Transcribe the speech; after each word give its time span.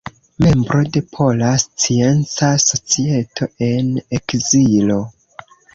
Membro 0.45 0.79
de 0.95 1.03
Pola 1.17 1.51
Scienca 1.65 2.51
Societo 2.65 3.53
en 3.73 3.95
Ekzilo. 4.21 5.03